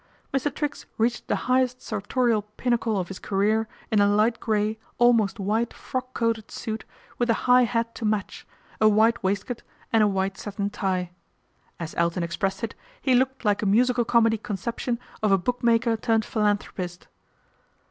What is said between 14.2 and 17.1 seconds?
conception of a bookmaker turned philanthropist.